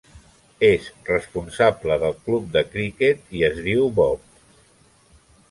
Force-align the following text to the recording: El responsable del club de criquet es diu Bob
El 0.69 0.85
responsable 1.09 1.97
del 2.05 2.15
club 2.29 2.49
de 2.57 2.65
criquet 2.73 3.23
es 3.51 3.61
diu 3.69 3.87
Bob 4.01 4.27